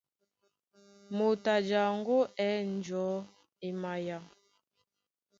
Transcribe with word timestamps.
Moto 1.15 1.47
a 1.55 1.57
jaŋgó 1.67 2.17
á 2.43 2.47
ɛ̂n 2.57 2.65
njɔ̌ 2.77 3.07
e 3.65 3.67
maya. 3.81 4.17